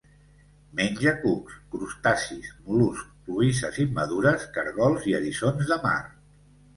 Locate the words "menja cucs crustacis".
0.77-2.49